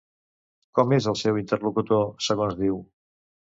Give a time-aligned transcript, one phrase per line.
[0.79, 2.83] Com és el seu interlocutor, segons diu?